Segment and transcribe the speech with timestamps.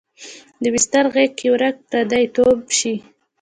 [0.61, 2.93] د بستر غیږ کې ورک پردی توب شي